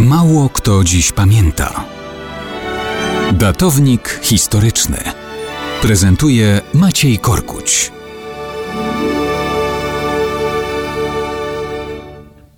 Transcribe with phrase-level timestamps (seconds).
[0.00, 1.84] Mało kto dziś pamięta.
[3.32, 4.98] Datownik historyczny
[5.82, 7.92] prezentuje Maciej Korkuć.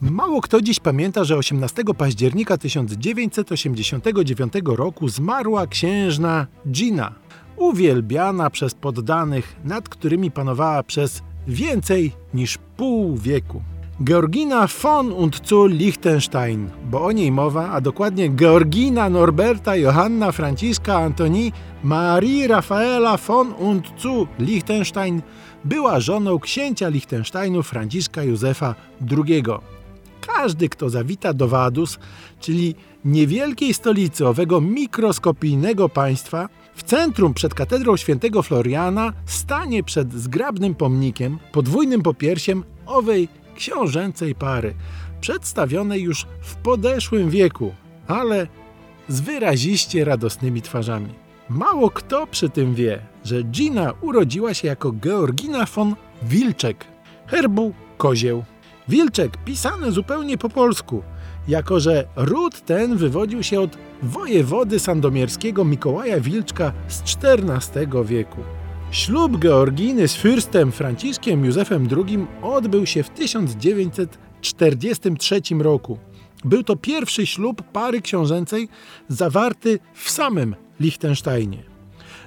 [0.00, 7.14] Mało kto dziś pamięta, że 18 października 1989 roku zmarła księżna Gina,
[7.56, 13.62] uwielbiana przez poddanych, nad którymi panowała przez więcej niż pół wieku.
[14.00, 20.98] Georgina von und zu Liechtenstein, bo o niej mowa, a dokładnie Georgina Norberta Johanna Franciska
[20.98, 25.22] Antoni Marii Rafaela von und zu Liechtenstein
[25.64, 28.74] była żoną księcia Liechtensteinu Franciszka Józefa
[29.10, 29.42] II.
[30.20, 31.98] Każdy, kto zawita do Wadus,
[32.40, 40.74] czyli niewielkiej stolicy owego mikroskopijnego państwa, w centrum przed katedrą świętego Floriana stanie przed zgrabnym
[40.74, 44.74] pomnikiem, podwójnym popiersiem owej książęcej pary,
[45.20, 47.74] przedstawionej już w podeszłym wieku,
[48.06, 48.46] ale
[49.08, 51.14] z wyraziście radosnymi twarzami.
[51.48, 56.84] Mało kto przy tym wie, że Gina urodziła się jako Georgina von Wilczek,
[57.26, 58.44] herbu kozieł.
[58.88, 61.02] Wilczek pisany zupełnie po polsku,
[61.48, 68.40] jako że ród ten wywodził się od wojewody sandomierskiego Mikołaja Wilczka z XIV wieku.
[68.94, 75.98] Ślub Georginy z fürstem Franciszkiem Józefem II odbył się w 1943 roku.
[76.44, 78.68] Był to pierwszy ślub pary książęcej
[79.08, 81.62] zawarty w samym Liechtensteinie.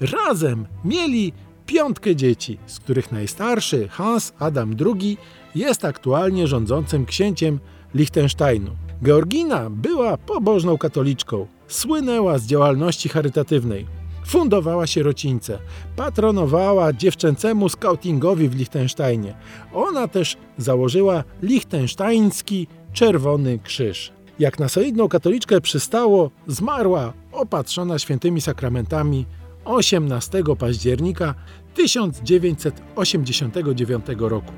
[0.00, 1.32] Razem mieli
[1.66, 5.16] piątkę dzieci, z których najstarszy Hans Adam II
[5.54, 7.60] jest aktualnie rządzącym księciem
[7.94, 8.70] Liechtensteinu.
[9.02, 13.99] Georgina była pobożną katoliczką, słynęła z działalności charytatywnej.
[14.26, 15.58] Fundowała sierocińce,
[15.96, 19.34] patronowała dziewczęcemu skautingowi w Liechtensteinie.
[19.74, 24.12] Ona też założyła liechtensteiński Czerwony Krzyż.
[24.38, 29.26] Jak na solidną katoliczkę przystało, zmarła opatrzona świętymi sakramentami
[29.64, 31.34] 18 października
[31.74, 34.52] 1989 roku.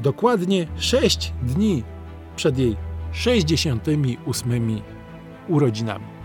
[0.00, 1.82] Dokładnie 6 dni
[2.36, 2.76] przed jej
[3.12, 4.80] 68
[5.48, 6.15] urodzinami.